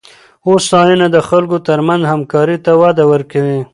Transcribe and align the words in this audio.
هوساینه 0.47 1.07
د 1.11 1.17
خلکو 1.29 1.57
ترمنځ 1.67 2.01
همکارۍ 2.11 2.57
ته 2.65 2.71
وده 2.81 3.03
ورکوي. 3.11 3.59